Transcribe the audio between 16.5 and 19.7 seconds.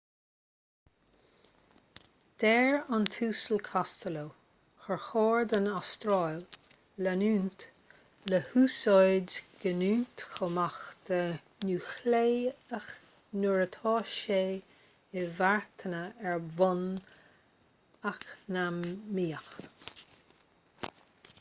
bhonn eacnamaíoch